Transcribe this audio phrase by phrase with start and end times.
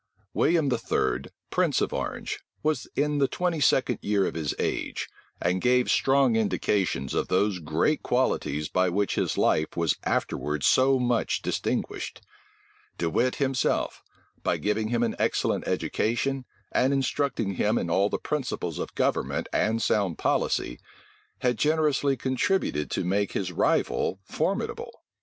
[0.33, 5.07] William III., prince of Orange, was in the twenty second year of his age,
[5.39, 10.97] and gave strong indications of those great qualities by which his life was afterwards so
[10.97, 12.19] much distinguished.
[12.97, 14.01] De Wit himself,
[14.41, 19.47] by giving him an excellent education, and instructing him in all the principles of government
[19.53, 20.79] and sound policy,
[21.41, 25.03] had generously contributed to make his rival formidable.